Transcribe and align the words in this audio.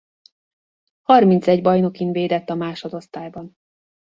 Harmincegy 1.03 1.61
bajnokin 1.61 2.11
védett 2.11 2.49
a 2.49 2.55
másodosztályban. 2.55 3.57